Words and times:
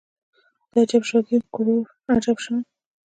د 0.71 0.73
اجب 0.83 1.03
شاګۍ 1.09 1.37
کروړو 1.53 1.89
عجب 2.13 2.37
شان 2.43 2.59